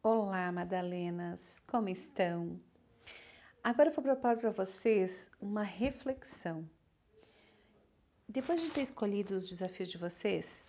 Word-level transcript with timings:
Olá, 0.00 0.52
Madalenas, 0.52 1.40
como 1.66 1.88
estão? 1.88 2.60
Agora 3.64 3.90
eu 3.90 3.92
vou 3.92 4.04
propor 4.04 4.36
para 4.36 4.52
vocês 4.52 5.28
uma 5.40 5.64
reflexão. 5.64 6.64
Depois 8.28 8.62
de 8.62 8.70
ter 8.70 8.82
escolhido 8.82 9.34
os 9.34 9.48
desafios 9.48 9.88
de 9.88 9.98
vocês, 9.98 10.64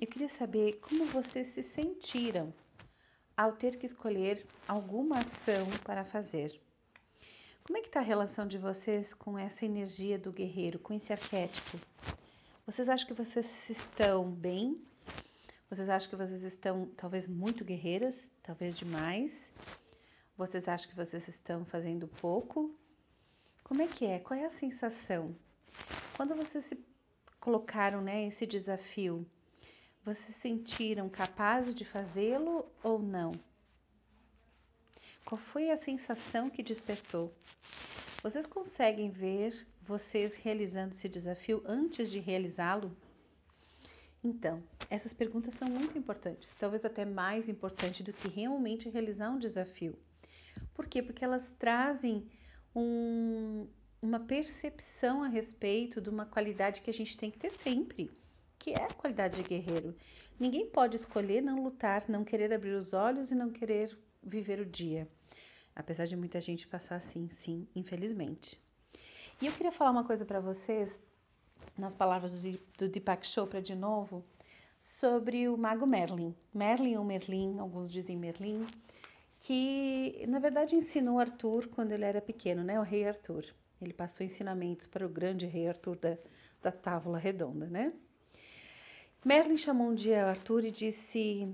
eu 0.00 0.06
queria 0.06 0.30
saber 0.30 0.80
como 0.80 1.04
vocês 1.04 1.48
se 1.48 1.62
sentiram 1.62 2.52
ao 3.36 3.52
ter 3.52 3.76
que 3.76 3.84
escolher 3.84 4.46
alguma 4.66 5.18
ação 5.18 5.66
para 5.84 6.02
fazer. 6.02 6.58
Como 7.64 7.76
é 7.76 7.82
que 7.82 7.88
está 7.88 8.00
a 8.00 8.02
relação 8.02 8.48
de 8.48 8.56
vocês 8.56 9.12
com 9.12 9.38
essa 9.38 9.66
energia 9.66 10.18
do 10.18 10.32
guerreiro, 10.32 10.78
com 10.78 10.94
esse 10.94 11.12
arquétipo? 11.12 11.78
Vocês 12.64 12.88
acham 12.88 13.06
que 13.06 13.12
vocês 13.12 13.68
estão 13.68 14.30
bem 14.30 14.82
vocês 15.72 15.88
acham 15.88 16.10
que 16.10 16.16
vocês 16.16 16.42
estão 16.42 16.84
talvez 16.98 17.26
muito 17.26 17.64
guerreiras, 17.64 18.30
talvez 18.42 18.74
demais? 18.74 19.50
Vocês 20.36 20.68
acham 20.68 20.90
que 20.90 20.94
vocês 20.94 21.26
estão 21.26 21.64
fazendo 21.64 22.06
pouco? 22.06 22.78
Como 23.64 23.80
é 23.80 23.86
que 23.86 24.04
é? 24.04 24.18
Qual 24.18 24.38
é 24.38 24.44
a 24.44 24.50
sensação? 24.50 25.34
Quando 26.14 26.34
vocês 26.34 26.64
se 26.66 26.78
colocaram 27.40 28.02
né, 28.02 28.26
esse 28.26 28.44
desafio, 28.44 29.26
vocês 30.04 30.36
sentiram 30.36 31.08
capazes 31.08 31.74
de 31.74 31.86
fazê-lo 31.86 32.70
ou 32.82 32.98
não? 32.98 33.32
Qual 35.24 35.38
foi 35.38 35.70
a 35.70 35.76
sensação 35.78 36.50
que 36.50 36.62
despertou? 36.62 37.32
Vocês 38.22 38.44
conseguem 38.44 39.08
ver 39.08 39.66
vocês 39.80 40.34
realizando 40.34 40.92
esse 40.92 41.08
desafio 41.08 41.62
antes 41.64 42.10
de 42.10 42.18
realizá-lo? 42.18 42.94
Então, 44.24 44.62
essas 44.88 45.12
perguntas 45.12 45.54
são 45.54 45.68
muito 45.68 45.98
importantes, 45.98 46.54
talvez 46.54 46.84
até 46.84 47.04
mais 47.04 47.48
importante 47.48 48.02
do 48.02 48.12
que 48.12 48.28
realmente 48.28 48.88
realizar 48.88 49.30
um 49.30 49.38
desafio. 49.38 49.98
Por 50.74 50.86
quê? 50.86 51.02
Porque 51.02 51.24
elas 51.24 51.50
trazem 51.58 52.28
um, 52.74 53.66
uma 54.00 54.20
percepção 54.20 55.22
a 55.22 55.28
respeito 55.28 56.00
de 56.00 56.08
uma 56.08 56.24
qualidade 56.24 56.80
que 56.80 56.90
a 56.90 56.94
gente 56.94 57.16
tem 57.16 57.30
que 57.30 57.38
ter 57.38 57.50
sempre, 57.50 58.10
que 58.58 58.70
é 58.72 58.84
a 58.84 58.88
qualidade 58.88 59.36
de 59.36 59.48
guerreiro. 59.48 59.94
Ninguém 60.38 60.66
pode 60.66 60.96
escolher 60.96 61.40
não 61.42 61.62
lutar, 61.62 62.04
não 62.08 62.24
querer 62.24 62.52
abrir 62.52 62.72
os 62.74 62.92
olhos 62.92 63.30
e 63.30 63.34
não 63.34 63.50
querer 63.50 63.96
viver 64.22 64.60
o 64.60 64.66
dia. 64.66 65.08
Apesar 65.74 66.04
de 66.04 66.16
muita 66.16 66.40
gente 66.40 66.68
passar 66.68 66.96
assim, 66.96 67.28
sim, 67.28 67.66
infelizmente. 67.74 68.58
E 69.40 69.46
eu 69.46 69.52
queria 69.52 69.72
falar 69.72 69.90
uma 69.90 70.04
coisa 70.04 70.24
para 70.24 70.38
vocês, 70.38 71.00
nas 71.76 71.94
palavras 71.94 72.32
do, 72.32 72.88
Deepak 72.88 73.26
Chopra 73.26 73.60
de 73.60 73.74
novo, 73.74 74.24
sobre 74.78 75.48
o 75.48 75.56
mago 75.56 75.86
Merlin. 75.86 76.34
Merlin 76.52 76.96
ou 76.96 77.04
Merlin, 77.04 77.58
alguns 77.58 77.90
dizem 77.90 78.16
Merlin, 78.16 78.66
que 79.40 80.24
na 80.28 80.38
verdade 80.38 80.76
ensinou 80.76 81.18
Arthur 81.18 81.68
quando 81.68 81.92
ele 81.92 82.04
era 82.04 82.20
pequeno, 82.20 82.62
né? 82.62 82.78
O 82.78 82.82
rei 82.82 83.06
Arthur. 83.06 83.44
Ele 83.80 83.92
passou 83.92 84.24
ensinamentos 84.24 84.86
para 84.86 85.04
o 85.04 85.08
grande 85.08 85.46
rei 85.46 85.68
Arthur 85.68 85.96
da, 85.96 86.16
da 86.60 86.70
Távola 86.70 87.18
Redonda, 87.18 87.66
né? 87.66 87.92
Merlin 89.24 89.56
chamou 89.56 89.88
um 89.88 89.94
dia 89.94 90.26
Arthur 90.26 90.64
e 90.64 90.70
disse, 90.70 91.48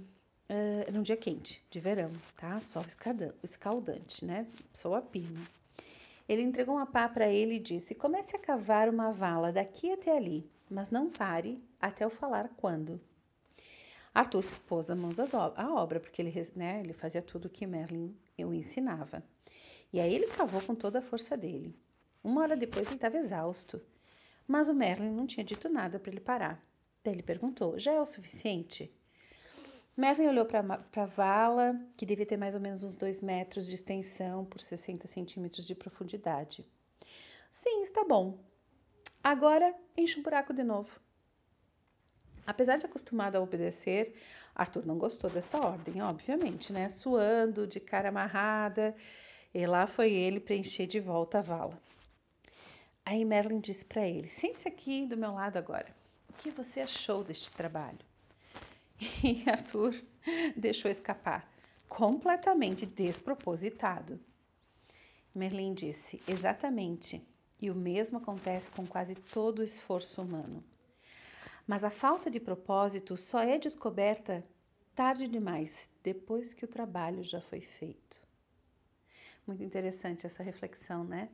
uh, 0.48 0.84
era 0.86 0.98
um 0.98 1.03
dia 1.03 1.16
quente, 1.16 1.62
de 1.70 1.80
verão, 1.80 2.12
tá? 2.36 2.60
Sol 2.60 2.82
escaldante, 3.42 4.25
né? 4.25 4.47
Sol 4.72 4.94
a 4.94 5.03
pino. 5.03 5.47
Ele 6.29 6.43
entregou 6.43 6.75
uma 6.75 6.87
pá 6.87 7.09
para 7.09 7.27
ele 7.27 7.55
e 7.55 7.61
disse: 7.61 7.95
Comece 7.95 8.37
a 8.37 8.39
cavar 8.39 8.89
uma 8.89 9.12
vala 9.12 9.51
daqui 9.51 9.91
até 9.91 10.15
ali, 10.15 10.48
mas 10.71 10.91
não 10.91 11.11
pare 11.11 11.65
até 11.81 12.05
eu 12.05 12.11
falar 12.11 12.51
quando. 12.57 13.01
Arthur 14.15 14.45
pôs 14.67 14.91
as 14.91 14.99
mãos 14.99 15.19
à 15.21 15.75
obra, 15.75 16.01
porque 16.01 16.21
ele, 16.21 16.33
né, 16.55 16.81
ele 16.81 16.93
fazia 16.93 17.23
tudo 17.23 17.49
que 17.49 17.67
Merlin 17.67 18.15
o 18.39 18.53
ensinava. 18.53 19.23
E 19.93 20.01
aí 20.01 20.15
ele 20.15 20.27
cavou 20.27 20.61
com 20.61 20.75
toda 20.75 20.99
a 20.99 21.03
força 21.03 21.37
dele. 21.37 21.75
Uma 22.23 22.43
hora 22.43 22.56
depois 22.56 22.87
ele 22.89 22.97
estava 22.97 23.17
exausto, 23.17 23.81
mas 24.47 24.69
o 24.69 24.75
Merlin 24.75 25.11
não 25.11 25.27
tinha 25.27 25.44
dito 25.44 25.69
nada 25.69 25.99
para 25.99 26.11
ele 26.11 26.21
parar. 26.21 26.62
Daí 27.03 27.15
ele 27.15 27.22
perguntou: 27.22 27.78
Já 27.78 27.93
é 27.93 28.00
o 28.00 28.06
suficiente? 28.06 28.93
Merlin 29.98 30.28
olhou 30.28 30.47
para 30.47 30.60
a 30.94 31.06
vala, 31.06 31.75
que 31.97 32.06
devia 32.06 32.25
ter 32.25 32.36
mais 32.36 32.54
ou 32.54 32.60
menos 32.60 32.84
uns 32.84 32.94
2 32.94 33.20
metros 33.20 33.66
de 33.66 33.75
extensão 33.75 34.44
por 34.44 34.60
60 34.60 35.09
centímetros 35.09 35.66
de 35.66 35.75
profundidade. 35.75 36.64
Sim, 37.50 37.82
está 37.82 38.04
bom. 38.04 38.38
Agora 39.20 39.75
enche 39.97 40.20
um 40.20 40.22
buraco 40.22 40.54
de 40.54 40.62
novo. 40.62 41.00
Apesar 42.47 42.76
de 42.76 42.87
acostumado 42.87 43.34
a 43.34 43.41
obedecer, 43.41 44.14
Arthur 44.54 44.87
não 44.87 44.97
gostou 44.97 45.28
dessa 45.28 45.58
ordem, 45.58 46.00
obviamente, 46.00 46.72
né? 46.72 46.88
Suando, 46.88 47.66
de 47.66 47.81
cara 47.81 48.10
amarrada, 48.10 48.94
e 49.53 49.66
lá 49.66 49.84
foi 49.88 50.12
ele 50.12 50.38
preencher 50.38 50.87
de 50.87 51.00
volta 51.00 51.41
a 51.41 51.42
vala. 51.42 51.76
Aí 53.04 53.25
Merlin 53.25 53.58
disse 53.58 53.84
para 53.84 54.06
ele: 54.06 54.28
Sente-se 54.28 54.69
aqui 54.69 55.06
do 55.06 55.16
meu 55.16 55.32
lado 55.32 55.56
agora. 55.56 55.92
O 56.28 56.34
que 56.34 56.50
você 56.50 56.82
achou 56.82 57.25
deste 57.25 57.53
trabalho? 57.53 57.98
E 59.00 59.44
Arthur 59.48 59.94
deixou 60.56 60.91
escapar, 60.91 61.48
completamente 61.88 62.84
despropositado. 62.84 64.20
Merlin 65.34 65.72
disse: 65.75 66.20
Exatamente. 66.26 67.22
E 67.60 67.70
o 67.70 67.75
mesmo 67.75 68.19
acontece 68.19 68.70
com 68.70 68.87
quase 68.87 69.14
todo 69.16 69.58
o 69.58 69.64
esforço 69.64 70.22
humano. 70.22 70.62
Mas 71.66 71.84
a 71.84 71.91
falta 71.91 72.31
de 72.31 72.38
propósito 72.38 73.16
só 73.16 73.41
é 73.41 73.58
descoberta 73.58 74.44
tarde 74.94 75.28
demais, 75.28 75.88
depois 76.03 76.54
que 76.54 76.64
o 76.64 76.69
trabalho 76.69 77.22
já 77.22 77.41
foi 77.41 77.60
feito. 77.60 78.20
Muito 79.47 79.62
interessante 79.62 80.26
essa 80.26 80.42
reflexão, 80.42 81.04
né? 81.04 81.28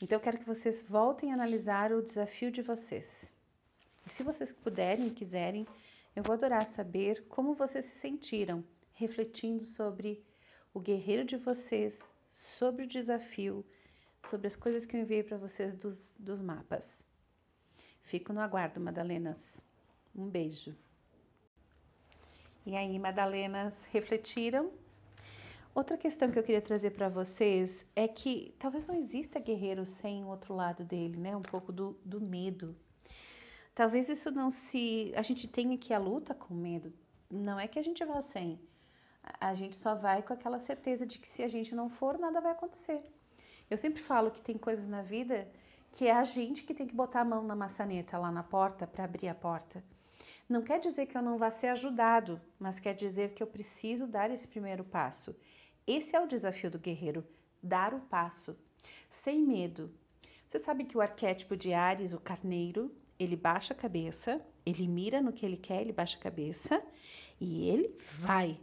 Então 0.00 0.16
eu 0.16 0.22
quero 0.22 0.38
que 0.38 0.46
vocês 0.46 0.82
voltem 0.82 1.30
a 1.30 1.34
analisar 1.34 1.92
o 1.92 2.02
desafio 2.02 2.50
de 2.50 2.62
vocês. 2.62 3.32
E 4.06 4.10
se 4.10 4.22
vocês 4.22 4.52
puderem 4.52 5.08
e 5.08 5.10
quiserem, 5.10 5.66
eu 6.14 6.22
vou 6.22 6.34
adorar 6.34 6.66
saber 6.66 7.24
como 7.28 7.54
vocês 7.54 7.84
se 7.84 7.98
sentiram 7.98 8.64
refletindo 8.92 9.64
sobre 9.64 10.22
o 10.74 10.80
guerreiro 10.80 11.24
de 11.24 11.36
vocês, 11.36 12.14
sobre 12.28 12.84
o 12.84 12.88
desafio, 12.88 13.64
sobre 14.26 14.46
as 14.46 14.54
coisas 14.54 14.84
que 14.84 14.96
eu 14.96 15.00
enviei 15.00 15.22
para 15.22 15.38
vocês 15.38 15.74
dos, 15.74 16.12
dos 16.18 16.42
mapas. 16.42 17.02
Fico 18.02 18.32
no 18.32 18.40
aguardo, 18.40 18.80
Madalenas. 18.80 19.60
Um 20.14 20.28
beijo. 20.28 20.76
E 22.66 22.76
aí, 22.76 22.98
Madalenas, 22.98 23.86
refletiram? 23.86 24.70
Outra 25.74 25.96
questão 25.96 26.30
que 26.30 26.38
eu 26.38 26.42
queria 26.42 26.60
trazer 26.60 26.90
para 26.90 27.08
vocês 27.08 27.86
é 27.96 28.06
que 28.06 28.54
talvez 28.58 28.84
não 28.86 28.94
exista 28.94 29.38
guerreiro 29.38 29.86
sem 29.86 30.24
o 30.24 30.28
outro 30.28 30.54
lado 30.54 30.84
dele, 30.84 31.16
né? 31.16 31.34
Um 31.34 31.42
pouco 31.42 31.72
do, 31.72 31.96
do 32.04 32.20
medo. 32.20 32.76
Talvez 33.80 34.10
isso 34.10 34.30
não 34.30 34.50
se. 34.50 35.10
A 35.16 35.22
gente 35.22 35.48
tenha 35.48 35.78
que 35.78 35.94
a 35.94 35.98
luta 35.98 36.34
com 36.34 36.52
medo. 36.52 36.92
Não 37.30 37.58
é 37.58 37.66
que 37.66 37.78
a 37.78 37.82
gente 37.82 38.04
vá 38.04 38.20
sem. 38.20 38.60
A 39.40 39.54
gente 39.54 39.74
só 39.74 39.94
vai 39.94 40.22
com 40.22 40.34
aquela 40.34 40.58
certeza 40.58 41.06
de 41.06 41.18
que 41.18 41.26
se 41.26 41.42
a 41.42 41.48
gente 41.48 41.74
não 41.74 41.88
for, 41.88 42.18
nada 42.18 42.42
vai 42.42 42.52
acontecer. 42.52 43.02
Eu 43.70 43.78
sempre 43.78 44.02
falo 44.02 44.30
que 44.30 44.42
tem 44.42 44.58
coisas 44.58 44.86
na 44.86 45.00
vida 45.00 45.50
que 45.92 46.06
é 46.06 46.12
a 46.12 46.24
gente 46.24 46.62
que 46.64 46.74
tem 46.74 46.86
que 46.86 46.94
botar 46.94 47.22
a 47.22 47.24
mão 47.24 47.42
na 47.42 47.56
maçaneta 47.56 48.18
lá 48.18 48.30
na 48.30 48.42
porta 48.42 48.86
para 48.86 49.04
abrir 49.04 49.28
a 49.28 49.34
porta. 49.34 49.82
Não 50.46 50.60
quer 50.60 50.78
dizer 50.78 51.06
que 51.06 51.16
eu 51.16 51.22
não 51.22 51.38
vá 51.38 51.50
ser 51.50 51.68
ajudado, 51.68 52.38
mas 52.58 52.78
quer 52.78 52.92
dizer 52.92 53.32
que 53.32 53.42
eu 53.42 53.46
preciso 53.46 54.06
dar 54.06 54.30
esse 54.30 54.46
primeiro 54.46 54.84
passo. 54.84 55.34
Esse 55.86 56.14
é 56.14 56.20
o 56.20 56.28
desafio 56.28 56.70
do 56.70 56.78
guerreiro, 56.78 57.26
dar 57.62 57.94
o 57.94 58.00
passo, 58.00 58.58
sem 59.08 59.40
medo. 59.40 59.90
Você 60.46 60.58
sabe 60.58 60.84
que 60.84 60.98
o 60.98 61.00
arquétipo 61.00 61.56
de 61.56 61.72
Ares, 61.72 62.12
o 62.12 62.20
carneiro, 62.20 62.94
ele 63.20 63.36
baixa 63.36 63.74
a 63.74 63.76
cabeça, 63.76 64.40
ele 64.64 64.88
mira 64.88 65.20
no 65.20 65.32
que 65.32 65.44
ele 65.44 65.58
quer, 65.58 65.82
ele 65.82 65.92
baixa 65.92 66.16
a 66.16 66.22
cabeça 66.22 66.82
e 67.38 67.68
ele 67.68 67.94
vai, 68.18 68.58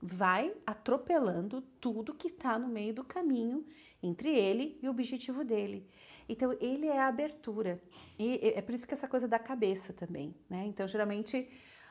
vai 0.00 0.54
atropelando 0.66 1.62
tudo 1.80 2.14
que 2.14 2.28
está 2.28 2.58
no 2.58 2.68
meio 2.68 2.92
do 2.92 3.02
caminho 3.02 3.66
entre 4.02 4.28
ele 4.28 4.78
e 4.82 4.86
o 4.86 4.90
objetivo 4.90 5.42
dele. 5.42 5.88
Então, 6.28 6.56
ele 6.60 6.86
é 6.86 6.98
a 6.98 7.08
abertura. 7.08 7.80
E 8.18 8.40
é 8.54 8.60
por 8.60 8.74
isso 8.74 8.86
que 8.86 8.94
essa 8.94 9.08
coisa 9.08 9.26
da 9.26 9.38
cabeça 9.38 9.92
também, 9.92 10.34
né? 10.48 10.64
Então, 10.66 10.86
geralmente, 10.86 11.48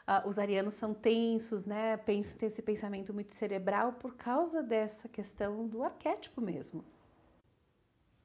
uh, 0.07 0.27
os 0.27 0.37
arianos 0.37 0.75
são 0.75 0.93
tensos, 0.93 1.65
né? 1.65 1.97
Pensam, 1.97 2.37
tem 2.37 2.47
esse 2.47 2.61
pensamento 2.61 3.13
muito 3.13 3.33
cerebral 3.33 3.93
por 3.93 4.15
causa 4.15 4.61
dessa 4.61 5.09
questão 5.09 5.67
do 5.67 5.83
arquétipo 5.83 6.41
mesmo. 6.41 6.83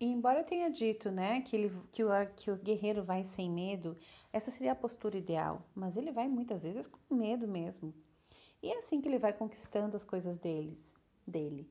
E 0.00 0.06
embora 0.06 0.41
eu 0.41 0.45
tenha 0.45 0.71
dito, 0.71 1.11
né, 1.11 1.41
que, 1.41 1.56
ele, 1.56 1.77
que, 1.91 2.05
o, 2.05 2.11
que 2.37 2.50
o 2.50 2.56
guerreiro 2.56 3.03
vai 3.03 3.25
sem 3.25 3.50
medo, 3.50 3.97
essa 4.33 4.50
seria 4.50 4.73
a 4.73 4.77
postura 4.77 5.19
ideal, 5.19 5.67
mas 5.75 5.97
ele 5.97 6.12
vai 6.12 6.29
muitas 6.29 6.62
vezes 6.62 6.87
com 6.87 7.15
medo 7.15 7.49
mesmo. 7.49 7.93
E 8.62 8.71
é 8.71 8.79
assim 8.79 9.00
que 9.00 9.09
ele 9.09 9.19
vai 9.19 9.33
conquistando 9.33 9.97
as 9.97 10.05
coisas 10.05 10.39
deles, 10.39 10.97
dele. 11.27 11.69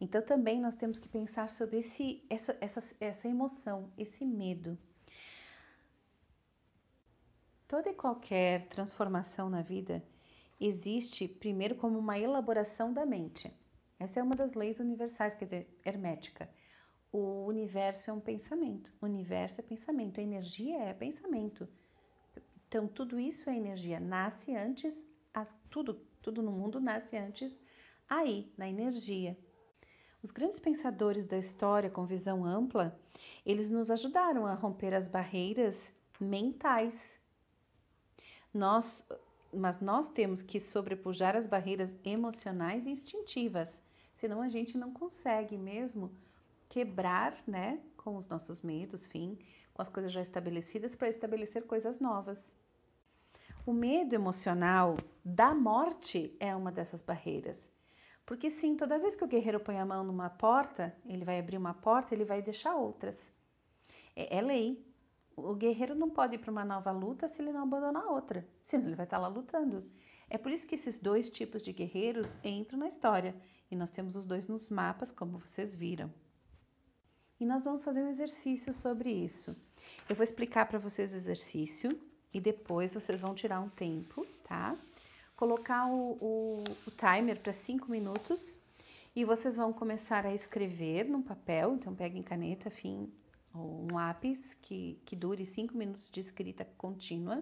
Então 0.00 0.22
também 0.22 0.58
nós 0.58 0.74
temos 0.74 0.98
que 0.98 1.08
pensar 1.08 1.50
sobre 1.50 1.78
esse, 1.80 2.24
essa, 2.30 2.56
essa, 2.62 2.82
essa 2.98 3.28
emoção, 3.28 3.92
esse 3.98 4.24
medo. 4.24 4.78
Toda 7.68 7.90
e 7.90 7.94
qualquer 7.94 8.68
transformação 8.68 9.50
na 9.50 9.60
vida 9.60 10.02
existe 10.58 11.28
primeiro 11.28 11.74
como 11.74 11.98
uma 11.98 12.18
elaboração 12.18 12.92
da 12.92 13.04
mente. 13.04 13.52
Essa 13.98 14.20
é 14.20 14.22
uma 14.22 14.34
das 14.34 14.54
leis 14.54 14.80
universais, 14.80 15.34
quer 15.34 15.44
dizer, 15.44 15.78
hermética. 15.84 16.48
O 17.12 17.44
universo 17.46 18.10
é 18.10 18.12
um 18.12 18.20
pensamento, 18.20 18.92
o 19.00 19.06
universo 19.06 19.60
é 19.60 19.64
pensamento, 19.64 20.20
a 20.20 20.22
energia 20.22 20.78
é 20.78 20.94
pensamento. 20.94 21.68
Então, 22.68 22.86
tudo 22.86 23.18
isso 23.18 23.50
é 23.50 23.56
energia, 23.56 23.98
nasce 23.98 24.54
antes, 24.54 24.96
tudo, 25.68 25.94
tudo 26.22 26.40
no 26.40 26.52
mundo 26.52 26.80
nasce 26.80 27.16
antes 27.16 27.60
aí, 28.08 28.52
na 28.56 28.68
energia. 28.68 29.36
Os 30.22 30.30
grandes 30.30 30.60
pensadores 30.60 31.24
da 31.24 31.38
história 31.38 31.88
com 31.88 32.04
visão 32.04 32.44
ampla, 32.44 32.98
eles 33.44 33.70
nos 33.70 33.90
ajudaram 33.90 34.46
a 34.46 34.54
romper 34.54 34.92
as 34.92 35.08
barreiras 35.08 35.92
mentais. 36.20 37.18
Nós, 38.52 39.02
mas 39.52 39.80
nós 39.80 40.08
temos 40.08 40.42
que 40.42 40.60
sobrepujar 40.60 41.34
as 41.34 41.46
barreiras 41.46 41.96
emocionais 42.04 42.86
e 42.86 42.90
instintivas, 42.90 43.82
senão 44.12 44.42
a 44.42 44.48
gente 44.48 44.76
não 44.76 44.92
consegue 44.92 45.56
mesmo 45.56 46.12
quebrar, 46.70 47.36
né, 47.46 47.80
com 47.96 48.16
os 48.16 48.28
nossos 48.28 48.62
medos, 48.62 49.04
fim, 49.04 49.36
com 49.74 49.82
as 49.82 49.88
coisas 49.88 50.12
já 50.12 50.22
estabelecidas 50.22 50.94
para 50.94 51.08
estabelecer 51.08 51.66
coisas 51.66 51.98
novas. 51.98 52.56
O 53.66 53.72
medo 53.72 54.14
emocional 54.14 54.96
da 55.24 55.52
morte 55.52 56.34
é 56.40 56.54
uma 56.54 56.72
dessas 56.72 57.02
barreiras. 57.02 57.68
Porque 58.24 58.48
sim, 58.48 58.76
toda 58.76 59.00
vez 59.00 59.16
que 59.16 59.24
o 59.24 59.28
guerreiro 59.28 59.58
põe 59.58 59.78
a 59.78 59.84
mão 59.84 60.04
numa 60.04 60.30
porta, 60.30 60.96
ele 61.04 61.24
vai 61.24 61.40
abrir 61.40 61.56
uma 61.56 61.74
porta, 61.74 62.14
ele 62.14 62.24
vai 62.24 62.40
deixar 62.40 62.76
outras. 62.76 63.34
É, 64.14 64.38
é 64.38 64.40
lei. 64.40 64.86
O 65.34 65.54
guerreiro 65.54 65.96
não 65.96 66.08
pode 66.08 66.36
ir 66.36 66.38
para 66.38 66.52
uma 66.52 66.64
nova 66.64 66.92
luta 66.92 67.26
se 67.26 67.42
ele 67.42 67.52
não 67.52 67.64
abandonar 67.64 68.06
outra, 68.06 68.46
senão 68.62 68.86
ele 68.86 68.94
vai 68.94 69.06
estar 69.06 69.18
lá 69.18 69.26
lutando. 69.26 69.84
É 70.28 70.38
por 70.38 70.52
isso 70.52 70.66
que 70.66 70.76
esses 70.76 70.98
dois 70.98 71.28
tipos 71.28 71.62
de 71.62 71.72
guerreiros 71.72 72.36
entram 72.44 72.78
na 72.78 72.86
história 72.86 73.34
e 73.68 73.74
nós 73.74 73.90
temos 73.90 74.14
os 74.14 74.24
dois 74.24 74.46
nos 74.46 74.70
mapas, 74.70 75.10
como 75.10 75.38
vocês 75.38 75.74
viram. 75.74 76.12
E 77.40 77.46
nós 77.46 77.64
vamos 77.64 77.82
fazer 77.82 78.02
um 78.02 78.10
exercício 78.10 78.72
sobre 78.72 79.10
isso. 79.10 79.56
Eu 80.08 80.14
vou 80.14 80.22
explicar 80.22 80.66
para 80.66 80.78
vocês 80.78 81.14
o 81.14 81.16
exercício 81.16 81.98
e 82.34 82.38
depois 82.38 82.92
vocês 82.92 83.20
vão 83.20 83.34
tirar 83.34 83.60
um 83.60 83.68
tempo, 83.70 84.26
tá? 84.44 84.76
colocar 85.40 85.86
o, 85.86 86.18
o, 86.20 86.64
o 86.86 86.90
timer 86.90 87.40
para 87.40 87.50
5 87.50 87.90
minutos 87.90 88.58
e 89.16 89.24
vocês 89.24 89.56
vão 89.56 89.72
começar 89.72 90.26
a 90.26 90.34
escrever 90.34 91.08
no 91.08 91.22
papel. 91.22 91.72
Então, 91.76 91.94
peguem 91.94 92.22
caneta, 92.22 92.68
fim 92.68 93.10
ou 93.54 93.84
um 93.84 93.94
lápis 93.94 94.52
que, 94.60 95.00
que 95.06 95.16
dure 95.16 95.46
5 95.46 95.74
minutos 95.74 96.10
de 96.10 96.20
escrita 96.20 96.66
contínua. 96.76 97.40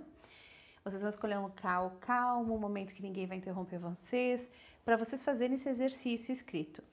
Vocês 0.85 1.03
vão 1.03 1.11
escolher 1.11 1.39
um 1.39 1.43
local 1.43 1.97
calmo, 2.01 2.55
um 2.55 2.59
momento 2.59 2.95
que 2.95 3.03
ninguém 3.03 3.27
vai 3.27 3.37
interromper 3.37 3.81
vocês, 3.81 4.49
para 4.85 4.97
vocês 4.97 5.25
fazerem 5.25 5.57
esse 5.57 5.69
exercício 5.69 6.33
escrito. 6.33 6.85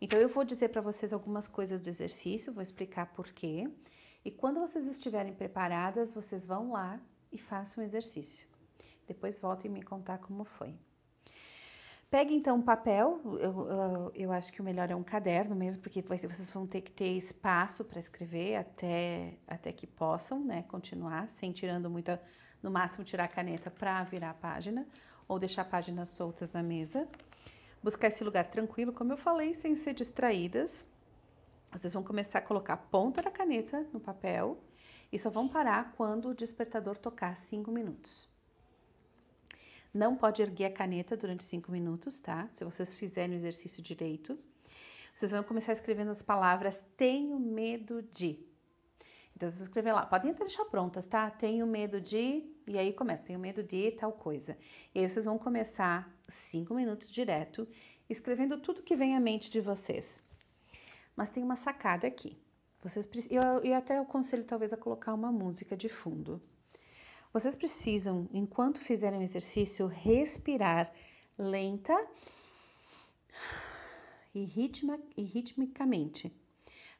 Então, 0.00 0.18
eu 0.18 0.28
vou 0.28 0.44
dizer 0.44 0.68
para 0.68 0.80
vocês 0.80 1.12
algumas 1.12 1.48
coisas 1.48 1.80
do 1.80 1.88
exercício, 1.88 2.52
vou 2.52 2.62
explicar 2.62 3.06
por 3.06 3.28
quê. 3.28 3.68
E 4.24 4.30
quando 4.30 4.60
vocês 4.60 4.86
estiverem 4.86 5.34
preparadas, 5.34 6.14
vocês 6.14 6.46
vão 6.46 6.72
lá 6.72 7.00
e 7.32 7.38
façam 7.38 7.82
o 7.82 7.86
exercício. 7.86 8.46
Depois 9.06 9.40
voltem 9.40 9.70
me 9.70 9.82
contar 9.82 10.18
como 10.18 10.44
foi. 10.44 10.74
Pegue 12.10 12.34
então 12.34 12.56
um 12.56 12.62
papel, 12.62 13.20
eu, 13.38 13.68
eu, 13.68 14.12
eu, 14.14 14.32
acho 14.32 14.50
que 14.50 14.62
o 14.62 14.64
melhor 14.64 14.90
é 14.90 14.96
um 14.96 15.02
caderno 15.02 15.54
mesmo, 15.54 15.82
porque 15.82 16.00
vocês 16.00 16.50
vão 16.50 16.66
ter 16.66 16.80
que 16.80 16.90
ter 16.90 17.10
espaço 17.10 17.84
para 17.84 18.00
escrever 18.00 18.56
até, 18.56 19.34
até 19.46 19.72
que 19.72 19.86
possam 19.86 20.42
né, 20.42 20.62
continuar, 20.62 21.28
sem 21.28 21.52
tirando 21.52 21.90
muito, 21.90 22.18
no 22.62 22.70
máximo 22.70 23.04
tirar 23.04 23.24
a 23.24 23.28
caneta 23.28 23.70
para 23.70 24.04
virar 24.04 24.30
a 24.30 24.34
página, 24.34 24.86
ou 25.28 25.38
deixar 25.38 25.66
páginas 25.66 26.08
soltas 26.08 26.50
na 26.50 26.62
mesa. 26.62 27.06
Buscar 27.82 28.08
esse 28.08 28.24
lugar 28.24 28.50
tranquilo, 28.50 28.92
como 28.92 29.12
eu 29.12 29.16
falei, 29.16 29.54
sem 29.54 29.76
ser 29.76 29.94
distraídas. 29.94 30.86
Vocês 31.70 31.92
vão 31.92 32.02
começar 32.02 32.38
a 32.38 32.42
colocar 32.42 32.74
a 32.74 32.78
ponta 32.78 33.22
da 33.22 33.30
caneta 33.30 33.86
no 33.92 34.00
papel 34.00 34.58
e 35.12 35.18
só 35.18 35.30
vão 35.30 35.48
parar 35.48 35.92
quando 35.92 36.30
o 36.30 36.34
despertador 36.34 36.98
tocar 36.98 37.36
5 37.36 37.70
minutos. 37.70 38.28
Não 39.92 40.16
pode 40.16 40.42
erguer 40.42 40.66
a 40.66 40.72
caneta 40.72 41.16
durante 41.16 41.44
cinco 41.44 41.72
minutos, 41.72 42.20
tá? 42.20 42.48
Se 42.52 42.64
vocês 42.64 42.94
fizerem 42.96 43.34
o 43.34 43.38
exercício 43.38 43.82
direito. 43.82 44.38
Vocês 45.14 45.32
vão 45.32 45.42
começar 45.42 45.72
escrevendo 45.72 46.10
as 46.10 46.22
palavras 46.22 46.80
tenho 46.96 47.38
medo 47.38 48.02
de. 48.02 48.38
Então, 49.38 49.48
vocês 49.48 49.84
lá, 49.84 50.04
podem 50.04 50.32
até 50.32 50.40
deixar 50.40 50.64
prontas, 50.64 51.06
tá? 51.06 51.30
Tenho 51.30 51.64
medo 51.64 52.00
de, 52.00 52.42
e 52.66 52.76
aí 52.76 52.92
começa, 52.92 53.22
tenho 53.22 53.38
medo 53.38 53.62
de 53.62 53.92
tal 53.92 54.10
coisa. 54.10 54.58
E 54.92 54.98
aí 54.98 55.08
vocês 55.08 55.24
vão 55.24 55.38
começar 55.38 56.12
cinco 56.28 56.74
minutos 56.74 57.08
direto, 57.08 57.68
escrevendo 58.10 58.58
tudo 58.58 58.82
que 58.82 58.96
vem 58.96 59.14
à 59.14 59.20
mente 59.20 59.48
de 59.48 59.60
vocês. 59.60 60.20
Mas 61.14 61.28
tem 61.28 61.44
uma 61.44 61.54
sacada 61.54 62.04
aqui. 62.04 62.36
Vocês, 62.82 63.08
eu, 63.30 63.40
eu 63.62 63.74
até 63.76 63.96
aconselho 63.98 64.42
talvez 64.42 64.72
a 64.72 64.76
colocar 64.76 65.14
uma 65.14 65.30
música 65.30 65.76
de 65.76 65.88
fundo. 65.88 66.42
Vocês 67.32 67.54
precisam, 67.54 68.28
enquanto 68.32 68.80
fizerem 68.80 69.20
o 69.20 69.22
exercício, 69.22 69.86
respirar 69.86 70.92
lenta 71.38 71.94
e, 74.34 74.42
ritma, 74.42 74.98
e 75.16 75.22
ritmicamente, 75.22 76.36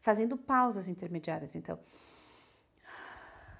fazendo 0.00 0.36
pausas 0.36 0.88
intermediárias. 0.88 1.56
Então, 1.56 1.80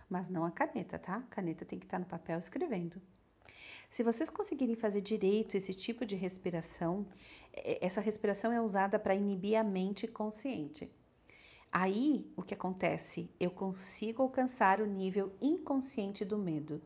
mas 0.08 0.28
não 0.28 0.44
a 0.44 0.50
caneta, 0.50 0.98
tá? 0.98 1.16
A 1.16 1.22
caneta 1.34 1.64
tem 1.64 1.78
que 1.78 1.86
estar 1.86 1.98
no 1.98 2.06
papel 2.06 2.38
escrevendo. 2.38 3.00
Se 3.90 4.02
vocês 4.02 4.30
conseguirem 4.30 4.76
fazer 4.76 5.00
direito 5.00 5.56
esse 5.56 5.72
tipo 5.74 6.04
de 6.04 6.14
respiração, 6.14 7.06
é, 7.52 7.84
essa 7.84 8.00
respiração 8.00 8.52
é 8.52 8.60
usada 8.60 8.98
para 8.98 9.14
inibir 9.14 9.58
a 9.58 9.64
mente 9.64 10.06
consciente. 10.06 10.90
Aí, 11.70 12.30
o 12.36 12.42
que 12.42 12.54
acontece? 12.54 13.30
Eu 13.38 13.50
consigo 13.50 14.22
alcançar 14.22 14.80
o 14.80 14.86
nível 14.86 15.32
inconsciente 15.40 16.24
do 16.24 16.38
medo. 16.38 16.80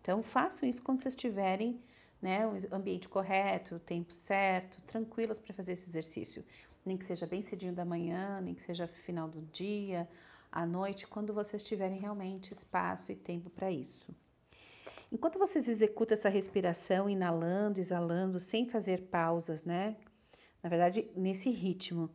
Então, 0.00 0.22
façam 0.22 0.68
isso 0.68 0.82
quando 0.82 1.00
vocês 1.00 1.14
tiverem 1.14 1.80
né, 2.20 2.44
o 2.46 2.74
ambiente 2.74 3.08
correto, 3.08 3.76
o 3.76 3.80
tempo 3.80 4.12
certo, 4.12 4.82
tranquilas 4.82 5.38
para 5.38 5.54
fazer 5.54 5.72
esse 5.72 5.88
exercício. 5.88 6.44
Nem 6.84 6.96
que 6.96 7.04
seja 7.04 7.26
bem 7.26 7.42
cedinho 7.42 7.72
da 7.72 7.84
manhã, 7.84 8.40
nem 8.40 8.54
que 8.54 8.62
seja 8.62 8.88
final 8.88 9.28
do 9.28 9.42
dia, 9.52 10.08
à 10.50 10.66
noite, 10.66 11.06
quando 11.06 11.32
vocês 11.32 11.62
tiverem 11.62 11.98
realmente 11.98 12.52
espaço 12.52 13.12
e 13.12 13.16
tempo 13.16 13.50
para 13.50 13.70
isso. 13.70 14.14
Enquanto 15.10 15.38
vocês 15.38 15.68
executam 15.68 16.16
essa 16.16 16.28
respiração, 16.28 17.08
inalando, 17.08 17.80
exalando, 17.80 18.38
sem 18.38 18.66
fazer 18.66 19.08
pausas, 19.08 19.64
né? 19.64 19.96
Na 20.62 20.68
verdade, 20.68 21.10
nesse 21.16 21.50
ritmo 21.50 22.10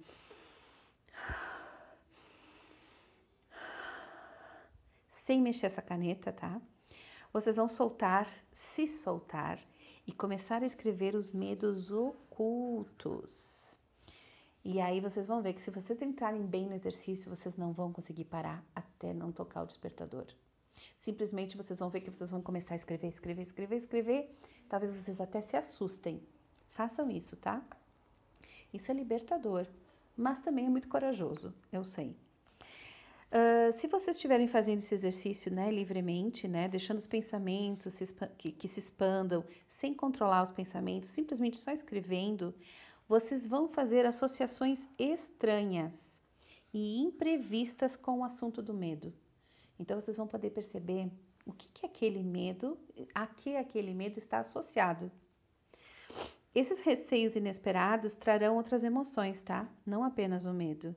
sem 5.25 5.41
mexer 5.41 5.67
essa 5.67 5.81
caneta, 5.81 6.31
tá? 6.31 6.61
Vocês 7.31 7.55
vão 7.55 7.67
soltar, 7.67 8.27
se 8.51 8.87
soltar 8.87 9.59
e 10.05 10.11
começar 10.11 10.61
a 10.61 10.67
escrever 10.67 11.15
os 11.15 11.31
medos 11.33 11.89
ocultos. 11.89 13.62
E 14.65 14.79
aí 14.79 15.01
vocês 15.01 15.27
vão 15.27 15.41
ver 15.41 15.53
que 15.53 15.61
se 15.61 15.69
vocês 15.69 16.01
entrarem 16.01 16.45
bem 16.45 16.67
no 16.67 16.73
exercício, 16.73 17.29
vocês 17.29 17.57
não 17.57 17.73
vão 17.73 17.91
conseguir 17.91 18.23
parar 18.23 18.63
até 18.73 19.13
não 19.13 19.31
tocar 19.31 19.63
o 19.63 19.67
despertador. 19.67 20.25
Simplesmente 20.97 21.57
vocês 21.57 21.79
vão 21.79 21.89
ver 21.89 21.99
que 21.99 22.09
vocês 22.09 22.31
vão 22.31 22.41
começar 22.41 22.75
a 22.75 22.77
escrever, 22.77 23.07
escrever, 23.07 23.43
escrever, 23.43 23.77
escrever. 23.77 24.35
Talvez 24.69 24.95
vocês 24.95 25.19
até 25.19 25.41
se 25.41 25.57
assustem. 25.57 26.21
Façam 26.69 27.11
isso, 27.11 27.35
tá? 27.35 27.61
Isso 28.73 28.89
é 28.89 28.95
libertador, 28.95 29.67
mas 30.15 30.39
também 30.39 30.65
é 30.65 30.69
muito 30.69 30.87
corajoso, 30.87 31.53
eu 31.71 31.83
sei. 31.83 32.15
Uh, 33.33 33.77
se 33.79 33.87
vocês 33.87 34.15
estiverem 34.15 34.47
fazendo 34.47 34.77
esse 34.77 34.93
exercício 34.93 35.51
né, 35.51 35.71
livremente, 35.71 36.47
né, 36.47 36.67
deixando 36.67 36.99
os 36.99 37.07
pensamentos 37.07 37.93
se 37.93 38.05
que, 38.37 38.51
que 38.51 38.67
se 38.67 38.79
expandam, 38.79 39.43
sem 39.79 39.93
controlar 39.93 40.43
os 40.43 40.51
pensamentos, 40.51 41.09
simplesmente 41.09 41.57
só 41.57 41.71
escrevendo, 41.71 42.53
vocês 43.07 43.45
vão 43.45 43.67
fazer 43.67 44.05
associações 44.05 44.87
estranhas 44.97 45.91
e 46.73 47.01
imprevistas 47.01 47.95
com 47.95 48.19
o 48.19 48.23
assunto 48.23 48.61
do 48.61 48.73
medo. 48.73 49.13
Então 49.79 49.99
vocês 49.99 50.17
vão 50.17 50.27
poder 50.27 50.51
perceber 50.51 51.11
o 51.45 51.53
que, 51.53 51.67
que 51.69 51.85
aquele 51.85 52.23
medo, 52.23 52.77
a 53.13 53.27
que 53.27 53.55
aquele 53.55 53.93
medo 53.93 54.17
está 54.17 54.39
associado. 54.39 55.11
Esses 56.55 56.81
receios 56.81 57.35
inesperados 57.35 58.13
trarão 58.13 58.57
outras 58.57 58.83
emoções, 58.83 59.41
tá? 59.41 59.67
Não 59.85 60.03
apenas 60.03 60.45
o 60.45 60.53
medo 60.53 60.95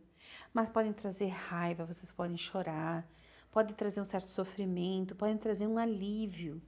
mas 0.52 0.68
podem 0.68 0.92
trazer 0.92 1.28
raiva, 1.28 1.84
vocês 1.84 2.10
podem 2.10 2.36
chorar, 2.36 3.06
podem 3.50 3.74
trazer 3.74 4.00
um 4.00 4.04
certo 4.04 4.30
sofrimento, 4.30 5.14
podem 5.14 5.36
trazer 5.36 5.66
um 5.66 5.78
alívio. 5.78 6.60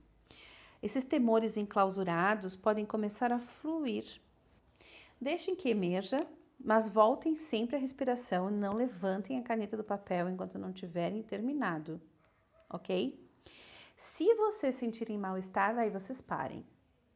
Esses 0.81 1.03
temores 1.03 1.57
enclausurados 1.57 2.55
podem 2.55 2.85
começar 2.85 3.31
a 3.31 3.39
fluir. 3.39 4.21
Deixem 5.21 5.55
que 5.55 5.69
emerja, 5.69 6.25
mas 6.59 6.89
voltem 6.89 7.35
sempre 7.35 7.75
à 7.75 7.79
respiração 7.79 8.49
e 8.49 8.53
não 8.53 8.73
levantem 8.73 9.37
a 9.37 9.43
caneta 9.43 9.75
do 9.77 9.83
papel 9.83 10.29
enquanto 10.29 10.57
não 10.57 10.71
tiverem 10.71 11.21
terminado, 11.23 12.01
ok? 12.69 13.19
Se 13.97 14.33
vocês 14.35 14.75
sentirem 14.75 15.17
mal-estar, 15.17 15.77
aí 15.77 15.89
vocês 15.89 16.21
parem. 16.21 16.65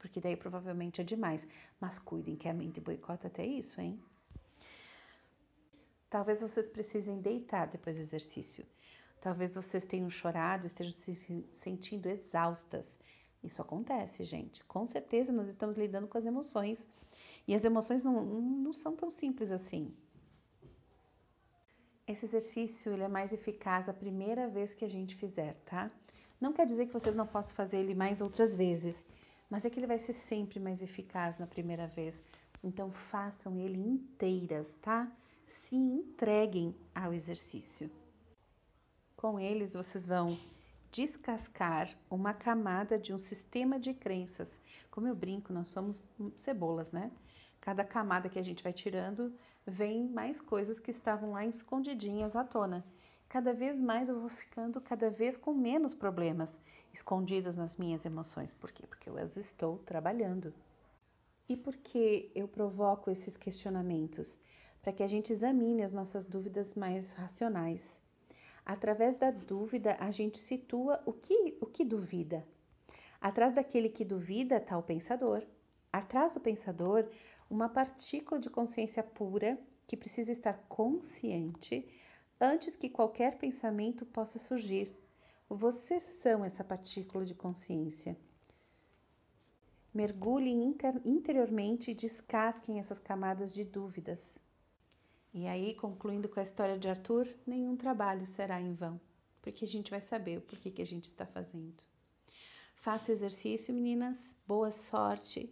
porque 0.03 0.19
daí 0.19 0.35
provavelmente 0.35 0.99
é 0.99 1.03
demais. 1.03 1.47
Mas 1.79 1.97
cuidem 1.97 2.35
que 2.35 2.49
a 2.49 2.53
mente 2.53 2.81
boicota 2.81 3.27
até 3.27 3.45
isso, 3.45 3.79
hein? 3.79 3.97
Talvez 6.09 6.41
vocês 6.41 6.67
precisem 6.67 7.21
deitar 7.21 7.67
depois 7.67 7.95
do 7.95 8.01
exercício. 8.01 8.65
Talvez 9.21 9.55
vocês 9.55 9.85
tenham 9.85 10.09
chorado, 10.09 10.67
estejam 10.67 10.91
se 10.91 11.15
sentindo 11.53 12.09
exaustas. 12.09 12.99
Isso 13.41 13.61
acontece, 13.61 14.25
gente. 14.25 14.61
Com 14.65 14.85
certeza 14.85 15.31
nós 15.31 15.47
estamos 15.47 15.77
lidando 15.77 16.07
com 16.09 16.17
as 16.17 16.25
emoções. 16.25 16.89
E 17.47 17.53
as 17.55 17.63
emoções 17.63 18.03
não, 18.03 18.23
não 18.23 18.73
são 18.73 18.95
tão 18.95 19.11
simples 19.11 19.51
assim. 19.51 19.93
Esse 22.07 22.25
exercício 22.25 22.91
ele 22.91 23.03
é 23.03 23.07
mais 23.07 23.31
eficaz 23.31 23.87
a 23.87 23.93
primeira 23.93 24.47
vez 24.47 24.73
que 24.73 24.83
a 24.85 24.89
gente 24.89 25.15
fizer, 25.15 25.55
tá? 25.65 25.89
Não 26.39 26.51
quer 26.51 26.65
dizer 26.65 26.87
que 26.87 26.93
vocês 26.93 27.15
não 27.15 27.25
possam 27.25 27.55
fazer 27.55 27.77
ele 27.77 27.95
mais 27.95 28.19
outras 28.19 28.53
vezes, 28.53 29.05
mas 29.49 29.63
é 29.63 29.69
que 29.69 29.79
ele 29.79 29.87
vai 29.87 29.97
ser 29.97 30.13
sempre 30.13 30.59
mais 30.59 30.81
eficaz 30.81 31.37
na 31.37 31.47
primeira 31.47 31.87
vez. 31.87 32.21
Então 32.63 32.91
façam 32.91 33.57
ele 33.57 33.79
inteiras, 33.79 34.67
tá? 34.81 35.09
Se 35.47 35.75
entreguem 35.75 36.75
ao 36.93 37.13
exercício. 37.13 37.89
Com 39.15 39.39
eles 39.39 39.73
vocês 39.73 40.05
vão 40.05 40.37
descascar 40.93 41.89
uma 42.07 42.35
camada 42.35 42.99
de 42.99 43.11
um 43.15 43.17
sistema 43.17 43.79
de 43.79 43.95
crenças. 43.95 44.61
Como 44.91 45.07
eu 45.07 45.15
brinco, 45.15 45.51
nós 45.51 45.67
somos 45.69 46.07
cebolas, 46.35 46.91
né? 46.91 47.11
Cada 47.59 47.83
camada 47.83 48.29
que 48.29 48.37
a 48.37 48.43
gente 48.43 48.61
vai 48.61 48.71
tirando 48.71 49.33
vem 49.65 50.07
mais 50.07 50.39
coisas 50.39 50.79
que 50.79 50.91
estavam 50.91 51.31
lá 51.31 51.47
escondidinhas 51.47 52.35
à 52.35 52.43
tona. 52.43 52.85
Cada 53.27 53.53
vez 53.55 53.79
mais 53.79 54.07
eu 54.07 54.19
vou 54.19 54.29
ficando 54.29 54.79
cada 54.79 55.09
vez 55.09 55.35
com 55.35 55.51
menos 55.51 55.95
problemas 55.95 56.55
escondidos 56.93 57.55
nas 57.55 57.75
minhas 57.75 58.05
emoções. 58.05 58.53
Por 58.53 58.71
quê? 58.71 58.85
Porque 58.85 59.09
eu 59.09 59.17
as 59.17 59.35
estou 59.35 59.79
trabalhando. 59.79 60.53
E 61.49 61.57
por 61.57 61.75
que 61.75 62.31
eu 62.35 62.47
provoco 62.47 63.09
esses 63.09 63.35
questionamentos? 63.35 64.39
Para 64.79 64.93
que 64.93 65.01
a 65.01 65.07
gente 65.07 65.33
examine 65.33 65.81
as 65.81 65.91
nossas 65.91 66.27
dúvidas 66.27 66.75
mais 66.75 67.13
racionais. 67.13 68.02
Através 68.65 69.15
da 69.15 69.29
dúvida, 69.29 69.97
a 69.99 70.09
gente 70.09 70.37
situa 70.37 71.01
o 71.05 71.11
que, 71.11 71.57
o 71.59 71.65
que 71.65 71.83
duvida. 71.83 72.45
Atrás 73.19 73.55
daquele 73.55 73.89
que 73.89 74.05
duvida 74.05 74.57
está 74.57 74.77
o 74.77 74.83
pensador. 74.83 75.45
Atrás 75.91 76.33
do 76.33 76.39
pensador, 76.39 77.09
uma 77.49 77.69
partícula 77.69 78.39
de 78.39 78.49
consciência 78.49 79.03
pura 79.03 79.59
que 79.85 79.97
precisa 79.97 80.31
estar 80.31 80.57
consciente 80.67 81.87
antes 82.39 82.75
que 82.75 82.89
qualquer 82.89 83.37
pensamento 83.37 84.05
possa 84.05 84.39
surgir. 84.39 84.91
Vocês 85.49 86.03
são 86.03 86.43
essa 86.43 86.63
partícula 86.63 87.25
de 87.25 87.35
consciência. 87.35 88.17
Mergulhem 89.93 90.63
inter 90.63 90.99
interiormente 91.05 91.91
e 91.91 91.93
descasquem 91.93 92.79
essas 92.79 92.99
camadas 92.99 93.53
de 93.53 93.63
dúvidas. 93.63 94.39
E 95.33 95.47
aí, 95.47 95.73
concluindo 95.73 96.29
com 96.29 96.39
a 96.39 96.43
história 96.43 96.77
de 96.77 96.87
Arthur, 96.87 97.27
nenhum 97.45 97.75
trabalho 97.75 98.25
será 98.25 98.61
em 98.61 98.73
vão, 98.73 99.01
porque 99.41 99.65
a 99.65 99.67
gente 99.67 99.89
vai 99.89 99.99
saber 99.99 100.37
o 100.37 100.41
porquê 100.41 100.69
que 100.69 100.81
a 100.81 100.85
gente 100.85 101.05
está 101.05 101.25
fazendo. 101.25 101.81
Faça 102.75 103.11
exercício, 103.11 103.73
meninas. 103.73 104.35
Boa 104.45 104.69
sorte 104.69 105.49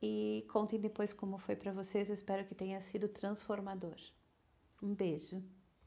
e 0.00 0.44
contem 0.52 0.78
depois 0.78 1.12
como 1.12 1.38
foi 1.38 1.56
para 1.56 1.72
vocês. 1.72 2.10
Eu 2.10 2.14
espero 2.14 2.44
que 2.46 2.54
tenha 2.54 2.80
sido 2.80 3.08
transformador. 3.08 3.96
Um 4.82 4.94
beijo. 4.94 5.42